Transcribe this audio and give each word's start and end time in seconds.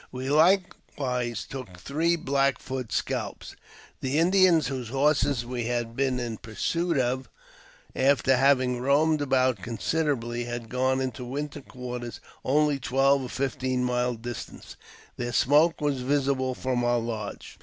We 0.11 0.31
likewise 0.31 1.45
took 1.47 1.77
three 1.77 2.15
Black 2.15 2.57
Foot 2.57 2.91
scalps. 2.91 3.55
The|H 3.99 4.15
Indians 4.19 4.65
whose 4.65 4.89
horses 4.89 5.45
we 5.45 5.65
had 5.65 5.95
been 5.95 6.19
in 6.19 6.37
pursuit 6.39 6.97
of, 6.97 7.29
after 7.95 8.31
■ 8.31 8.39
having 8.39 8.79
roamed 8.81 9.21
about 9.21 9.57
considerably, 9.61 10.45
had 10.45 10.69
got 10.69 11.01
into 11.01 11.23
winter 11.23 11.61
quarters 11.61 12.19
only 12.43 12.79
twelve 12.79 13.21
or 13.21 13.29
fifteen 13.29 13.83
miles 13.83 14.17
distant; 14.17 14.75
their 15.17 15.31
smoke 15.31 15.79
was 15.79 16.01
visible 16.01 16.55
from 16.55 16.83
our 16.83 16.97
lodge. 16.97 17.59